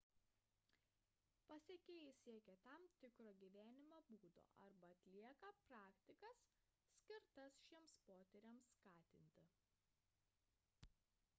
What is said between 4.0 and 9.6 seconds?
būdo arba atlieka praktikas skirtas šiems potyriams skatinti